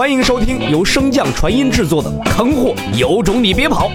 [0.00, 3.90] 欢迎收听由升降传音制作的《坑货有种你别跑》，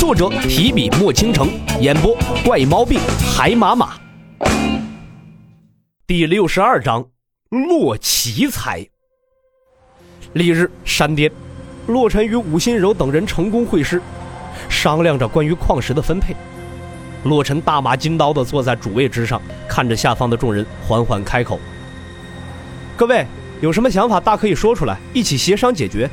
[0.00, 1.50] 作者提笔墨倾城，
[1.82, 2.98] 演播怪毛病
[3.36, 3.92] 海马马。
[6.06, 7.06] 第六十二章，
[7.50, 8.88] 洛奇才。
[10.32, 11.30] 翌日，山巅，
[11.88, 14.00] 洛尘与武心柔等人成功会师，
[14.70, 16.34] 商量着关于矿石的分配。
[17.24, 19.38] 洛尘大马金刀的坐在主位之上，
[19.68, 21.60] 看着下方的众人，缓缓开口
[22.96, 23.26] ：“各位。”
[23.60, 26.08] 有什么想法，大可以说出来，一起协商解决。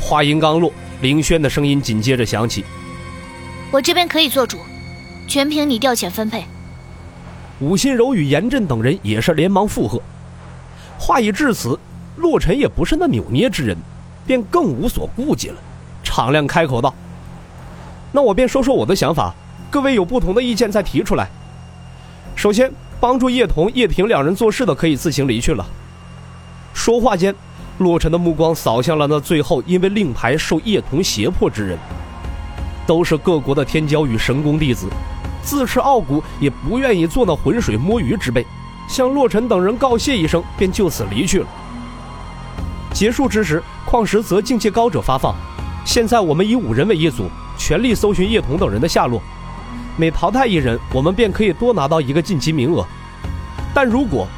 [0.00, 2.64] 话音刚落，凌轩的声音紧接着响起
[3.70, 4.58] ：“我这边可以做主，
[5.28, 6.44] 全凭你调遣分配。”
[7.60, 10.02] 武心柔与严震等人也是连忙附和。
[10.98, 11.78] 话已至此，
[12.16, 13.76] 洛尘也不是那扭捏之人，
[14.26, 15.56] 便更无所顾忌了，
[16.02, 16.92] 敞亮开口道
[18.10, 19.32] ：“那我便说说我的想法，
[19.70, 21.28] 各位有不同的意见再提出来。
[22.34, 25.64] 首先，帮助叶童、叶婷两人做事的可以自行离去了。”
[26.76, 27.34] 说话间，
[27.78, 31.78] 洛尘的目光扫向了那最后因为令牌受叶童胁迫之人，
[32.86, 34.86] 都是各国的天骄与神功弟子，
[35.42, 38.46] 自持傲骨，也不愿意做那浑水摸鱼之辈，
[38.86, 41.46] 向洛尘等人告谢一声，便就此离去了。
[42.92, 45.34] 结束之时，矿石则境界高者发放。
[45.82, 47.24] 现在我们以五人为一组，
[47.56, 49.20] 全力搜寻叶童等人的下落，
[49.96, 52.86] 每淘汰一人，我们便可以多拿到一个晋级名额。
[53.74, 54.28] 但如果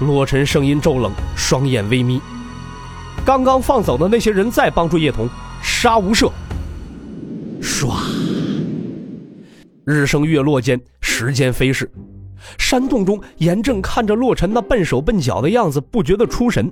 [0.00, 2.20] 洛尘声音骤冷，双眼微眯。
[3.24, 5.28] 刚刚放走的那些人再帮助叶童，
[5.62, 6.30] 杀无赦。
[7.62, 7.94] 唰！
[9.86, 11.90] 日升月落间，时间飞逝。
[12.58, 16.70] 山洞中，严正看着洛尘那笨手笨脚的样子，不觉得出神。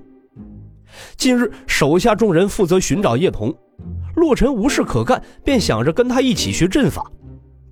[1.17, 3.53] 近日，手下众人负责寻找叶童，
[4.17, 7.11] 洛尘无事可干，便想着跟他一起学阵法。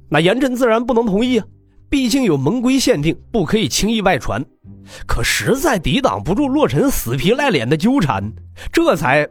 [0.09, 1.47] 那严震自然不能同意啊，
[1.93, 4.43] 毕竟有盟规限定，不可以轻易外传。
[5.07, 8.33] 可实在抵挡不住洛尘死皮赖脸的纠缠，
[8.73, 9.29] 这才……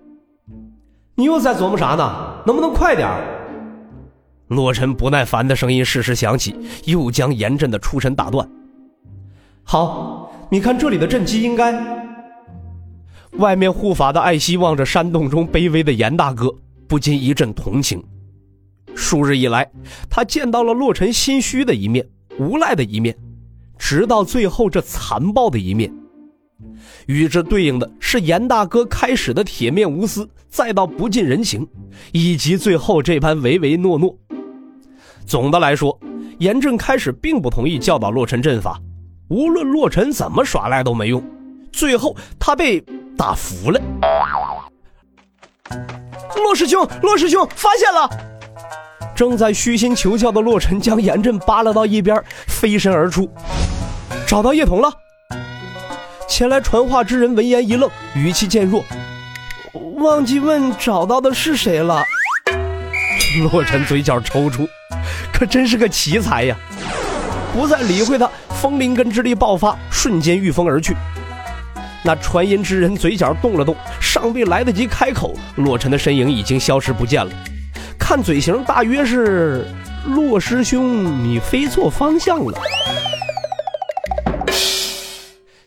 [1.15, 2.43] 你又在琢磨啥呢？
[2.45, 3.09] 能不能快点
[4.49, 8.47] 洛尘不耐烦的声音适时响起，又将严震的出神打断。
[9.63, 11.73] 好，你看这里的阵基应该……
[13.39, 16.53] 外面护法的艾希望着山洞中卑微的严大哥，
[16.87, 18.03] 不禁一阵同情。
[18.93, 19.67] 数日以来，
[20.11, 22.07] 他见到了洛尘心虚的一面，
[22.41, 23.15] 无赖的一面。
[23.77, 25.91] 直到最后这残暴的一面，
[27.07, 31.67] 与之对应的是严大哥开始的铁面无私，再到不近人情，
[32.11, 34.15] 以及最后这般唯唯诺诺。
[35.25, 35.99] 总的来说，
[36.37, 38.79] 严正开始并不同意教导洛尘阵法，
[39.29, 41.23] 无论洛尘怎么耍赖都没用。
[41.71, 42.79] 最后他被
[43.17, 43.81] 打服了。
[46.35, 48.30] 洛师兄，洛师兄，发现了！
[49.21, 53.31] 正在虚心求教的洛尘将严震扒拉到一边，飞身而出。
[54.25, 54.91] 找到叶童了。
[56.27, 58.83] 前来传话之人闻言一愣，语气渐弱
[60.01, 62.03] ：“忘记问找到的是谁了。”
[63.51, 64.67] 洛尘嘴角抽搐，
[65.31, 66.57] 可真是个奇才呀！
[67.53, 68.27] 不再理会他，
[68.59, 70.95] 风灵根之力爆发，瞬间御风而去。
[72.01, 77.31] 那传音之人嘴角动了动，尚未来得及开口，洛尘的身影已经消失不见了。
[78.11, 79.65] 看嘴型，大约是
[80.05, 82.59] ：“洛师兄，你飞错方向了。”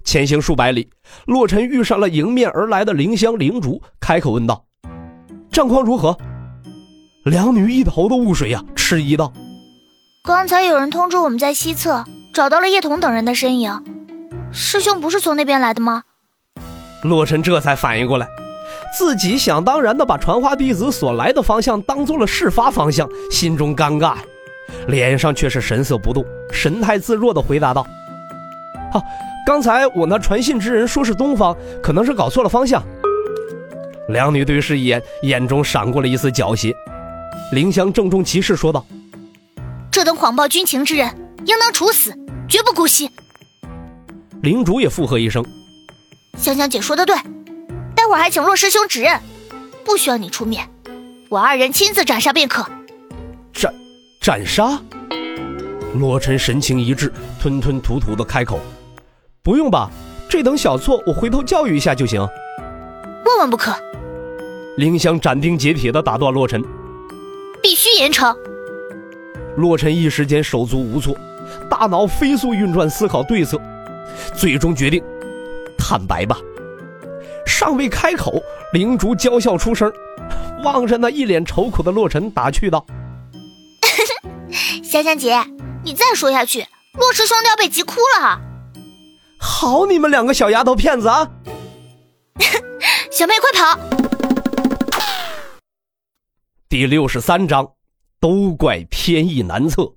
[0.05, 0.91] 前行数百里，
[1.25, 4.62] 洛尘遇上了迎面而来的灵香、灵竹，开口问道
[5.50, 6.19] ：“战况如何？”
[7.25, 9.32] 两女一头的雾水呀，迟疑道
[10.22, 13.82] ：“刚才有人通知我们在西侧找到了叶童等人的身影，
[14.53, 16.03] 师兄不是从那边来的吗？”
[17.05, 18.28] 洛尘这才反应过来，
[18.97, 24.16] 自己想当然的把传话弟子所来的方向当做了事发方向，心中尴尬，
[24.87, 27.87] 脸上却是神色不动，神态自若的回答道
[28.93, 29.03] ：“好。”
[29.47, 32.82] 刚才我那传信之人说是东方，可能是搞错了方向。
[34.09, 36.72] 两女对视一眼，眼中闪过了一丝狡黠。
[37.53, 38.87] 凌香郑重其事说道
[39.93, 42.11] ：“这等谎报军情之人，应当处死，
[42.49, 43.11] 绝不姑息。”
[44.41, 45.44] 灵主也附和一声
[46.38, 47.14] ：“香香姐说的对，
[47.94, 49.20] 待会儿还请洛师兄指认，
[49.85, 50.69] 不需要你出面，
[51.29, 52.67] 我二人亲自斩杀便可。”
[53.52, 53.73] 斩
[54.20, 54.81] 斩杀？
[55.94, 58.58] 洛尘神情一滞，吞吞吐吐的开口。
[59.43, 59.91] 不用吧，
[60.29, 62.20] 这等小错我回头教育一下就行。
[62.20, 63.75] 万万不可！
[64.76, 66.62] 凌香斩钉截铁的打断洛尘
[67.62, 68.37] ：“必须严惩。”
[69.56, 71.17] 洛尘一时间手足无措，
[71.70, 73.61] 大脑飞速运转思考对策，
[74.35, 75.00] 最终决定
[75.79, 76.37] 坦白吧。
[77.64, 78.43] 尚未开口，
[78.75, 79.90] 灵竹娇笑出声，
[80.62, 82.84] 望着那一脸愁苦的洛尘打趣道
[84.84, 85.34] ：“香香姐，
[85.82, 88.38] 你再说下去，洛师兄都要被急哭了。”
[89.40, 91.26] 好你们两个小丫头片子啊！
[93.11, 93.81] 小妹快跑！
[96.69, 97.66] 第六十三章，
[98.20, 99.90] 都怪天意难测。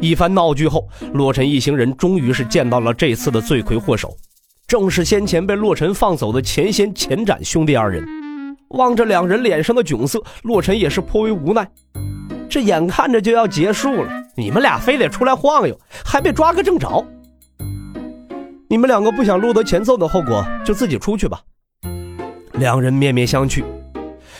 [0.00, 4.16] 一番闹剧后，洛尘一行人终于是见到了这次的罪魁祸首，
[4.66, 8.04] 正是先前被洛尘放走的钱仙、钱斩兄弟二人。
[8.70, 11.68] 望着两人脸上的窘色，洛尘也是颇为无奈。
[12.48, 17.06] 这眼看着就要结束了，你们俩非得出来晃悠，还被抓个正着。
[18.68, 21.40] 你们两个不想落得前奏的后果，就自己出去吧。
[22.54, 23.62] 两人面面相觑，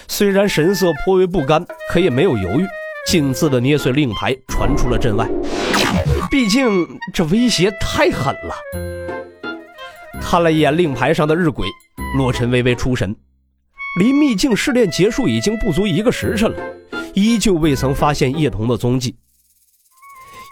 [0.09, 2.67] 虽然神色颇为不甘，可也没有犹豫，
[3.07, 5.29] 径自的捏碎令牌，传出了阵外。
[6.31, 8.55] 毕竟这威胁太狠了。
[10.21, 11.65] 看了一眼令牌上的日晷，
[12.17, 13.15] 洛尘微微出神。
[14.01, 16.59] 离秘境试炼结束已经不足一个时辰了，
[17.15, 19.15] 依旧未曾发现叶童的踪迹。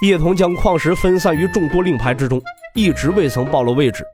[0.03, 2.41] 叶童将矿石分散于众多令牌之中，
[2.75, 4.05] 一直未曾暴露位置。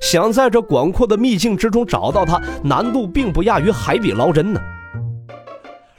[0.00, 4.60] 想在这广阔的秘境之中找到他，难度并不亚于海底捞针呢。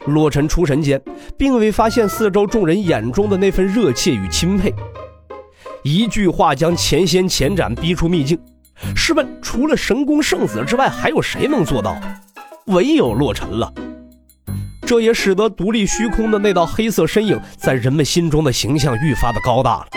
[0.06, 1.02] 洛尘出神间，
[1.38, 4.74] 并未发现四周众人眼中的那份热切与钦佩。
[5.84, 8.40] 一句话将前仙、前斩逼出秘境，
[8.96, 11.96] 试问除了神宫圣子之外，还有谁能做到？
[12.66, 13.72] 唯有洛尘了，
[14.82, 19.88] 这也使得独立虚空的那道黑色身影在人们心中的形象愈发的高大了。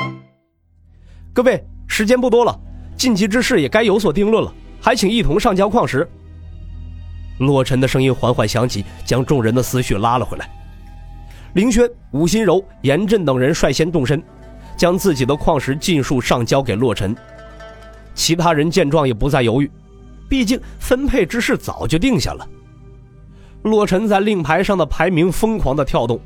[1.33, 2.55] 各位，时间不多了，
[2.97, 6.07] 晋级之事也该有所定论了，还请一同上交矿石。
[7.39, 10.51] 洛尘的声音缓缓响起，将众人的思绪拉了回来。
[11.55, 14.23] 凌轩、武心柔、严震等人率先动身，
[14.77, 17.17] 将自己的矿石尽数上交给洛尘。
[18.19, 19.71] 其他人见状也不再犹豫，
[20.29, 22.45] 毕竟分配之事早就定下了。
[23.63, 26.21] 洛尘在令牌上的排名疯狂的跳动，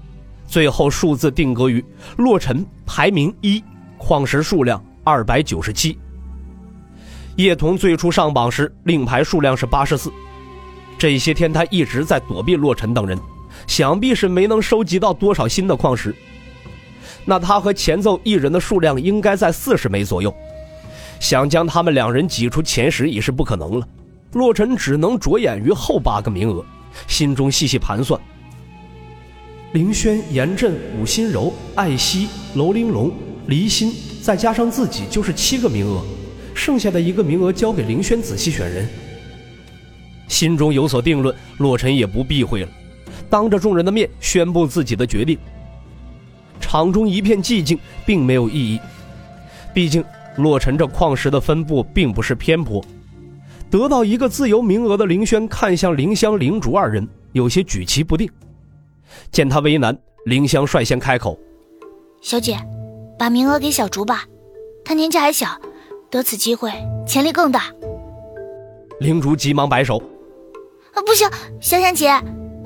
[0.47, 1.85] 最后数字定格于
[2.17, 3.63] 洛尘排名一，
[3.99, 5.99] 矿石数量二百九十七。
[7.37, 10.11] 叶童最初上榜时令牌数量是八十四，
[10.97, 13.19] 这些天他一直在躲避洛尘等人，
[13.67, 16.15] 想必是没能收集到多少新的矿石。
[17.27, 20.35] 那他和前奏一人的数量应该在四十枚左右，
[21.23, 23.89] 想将他们两人挤出前十已是不可能了。
[24.33, 26.65] 洛尘只能着眼于后八个名额。
[27.07, 28.21] 心中细细盘算，
[29.73, 32.27] 凌轩、严震、武心柔、艾希、
[32.57, 33.13] 楼玲珑、
[33.47, 36.03] 离心，再加上自己，就是七个名额。
[36.55, 38.89] 剩下的一个名额交给凌轩仔细选人。
[40.27, 42.69] 心中有所定论，洛尘也不避讳了，
[43.31, 45.39] 当着众人的面宣布自己的决定。
[46.61, 48.81] 场中一片寂静，并没有意义。
[49.73, 50.05] 毕竟
[50.37, 52.85] 洛尘这矿石的分布并不是偏颇。
[53.71, 58.31] 得到一个自由名额的凌轩看向凌香、凌竹二人，有些举棋不定。
[59.31, 59.97] 见他为难，
[60.27, 61.39] 凌香率先开口
[62.21, 62.59] ：“小姐，
[63.19, 64.25] 把名额给小竹吧，
[64.85, 65.59] 她年纪还小，
[66.11, 66.71] 得此机会
[67.07, 67.65] 潜力更大。”
[69.01, 70.03] 凌竹急忙摆手
[70.93, 71.29] ：“啊，不行，
[71.61, 72.15] 香香姐，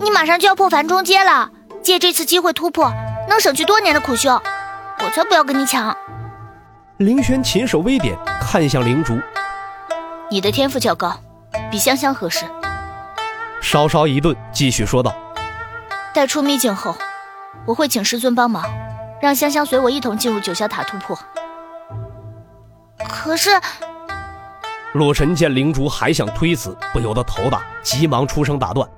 [0.01, 1.53] 你马上就要破凡中阶了，
[1.83, 2.93] 借这次机会突破，
[3.29, 5.97] 能省去多年的苦修，我才不要跟你抢。”
[6.99, 9.21] 凌轩琴手微点，看向灵竹。
[10.31, 11.15] 你的天赋较高，
[11.71, 12.47] 比香香合适。
[13.61, 15.15] 稍稍一顿，继续说道
[16.15, 16.97] ：“待出秘境后，
[17.67, 18.65] 我会请师尊帮忙，
[19.21, 21.19] 让香香随我一同进入九霄塔突破。”
[23.07, 23.51] 可是，
[24.95, 28.88] 洛尘见灵竹还想推辞，不由得头大，急忙出声打断：“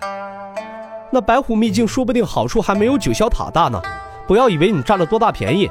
[1.11, 3.83] 那白虎秘境说不定好处还没有九霄塔大呢，
[4.29, 5.69] 不要以为你占了多大便宜。”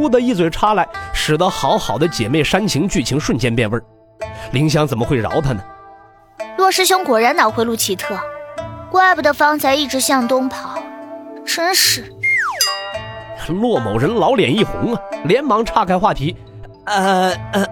[0.00, 3.84] 突的一嘴插来，使得好好的姐妹煽情剧情瞬间变味儿。
[4.52, 5.62] 凌香怎么会饶他呢？
[6.56, 8.18] 洛师兄果然脑回路奇特，
[8.90, 10.82] 怪不得方才一直向东跑，
[11.44, 12.10] 真是。
[13.48, 16.34] 洛某人老脸一红啊，连忙岔开话题
[16.86, 17.66] ：“呃呃，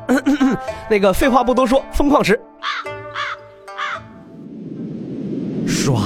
[0.90, 2.38] 那个废话不多说，封矿石。”
[5.66, 5.98] 唰，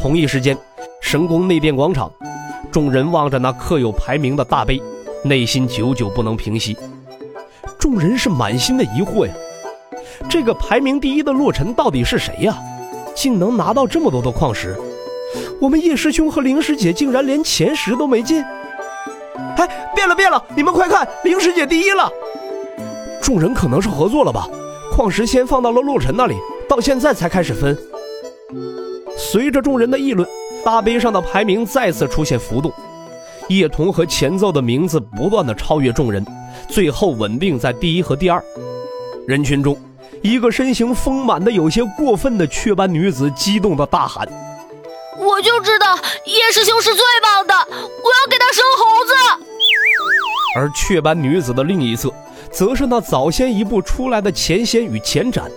[0.00, 0.56] 同一时间，
[1.00, 2.08] 神宫内殿广场。
[2.74, 4.82] 众人望着那刻有排名的大碑，
[5.22, 6.76] 内心久久不能平息。
[7.78, 9.32] 众人是满心的疑惑呀，
[10.28, 12.58] 这个排名第一的洛尘到底是谁呀？
[13.14, 14.76] 竟能拿到这么多的矿石？
[15.60, 18.42] 我们叶师兄和灵师姐竟然连前十都没进？
[19.56, 20.44] 哎，变了变了！
[20.56, 22.10] 你们快看，灵师姐第一了！
[23.22, 24.48] 众人可能是合作了吧？
[24.90, 26.34] 矿石先放到了洛尘那里，
[26.68, 27.78] 到现在才开始分。
[29.16, 30.28] 随着众人的议论。
[30.64, 32.72] 大碑上的排名再次出现浮动，
[33.48, 36.24] 叶童和前奏的名字不断的超越众人，
[36.68, 38.42] 最后稳定在第一和第二。
[39.28, 39.76] 人群中，
[40.22, 44.26] 一个身形丰满的有些过分的雀斑女子激动的大喊
[45.18, 45.94] ：“我就知道
[46.24, 49.12] 叶师兄是最棒的，我要给他生猴子！”
[50.56, 52.10] 而雀斑女子的另一侧，
[52.50, 55.50] 则是那早先一步出来的前仙与前斩。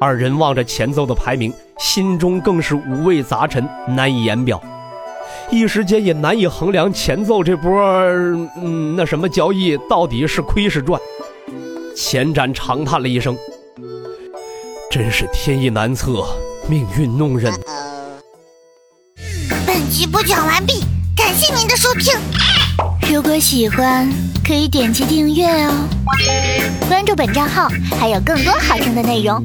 [0.00, 4.60] 二人望着前奏的排名，心中更是五味杂陈，难以言表，
[5.50, 7.80] 一时间也难以衡量前奏这波
[8.60, 11.00] 嗯那什么交易到底是亏是赚。
[11.96, 13.36] 钱斩长叹了一声
[14.90, 16.24] ：“真是天意难测，
[16.68, 17.52] 命运弄人。”
[19.66, 20.84] 本集播讲完毕，
[21.16, 22.14] 感谢您的收听。
[23.12, 24.08] 如果喜欢，
[24.46, 25.88] 可以点击订阅哦，
[26.88, 27.68] 关注本账号
[27.98, 29.42] 还有更多好听的内容。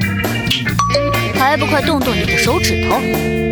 [1.43, 3.42] 还不快动动你的手指头！